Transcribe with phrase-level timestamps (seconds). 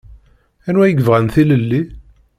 [0.67, 1.81] Anwa i yebɣan tilelli?